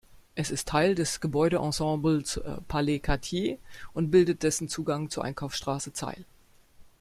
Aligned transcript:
Es 0.33 0.49
ist 0.49 0.67
Teil 0.67 0.95
des 0.95 1.21
Gebäude-Ensembles 1.21 2.41
Palais 2.67 2.97
Quartier 3.03 3.59
und 3.93 4.09
bildet 4.09 4.41
dessen 4.41 4.67
Zugang 4.67 5.11
zur 5.11 5.23
Einkaufsstraße 5.23 5.93
Zeil. 5.93 6.25